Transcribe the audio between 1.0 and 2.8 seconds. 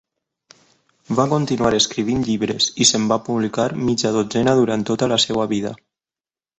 Va continuar escrivint llibres,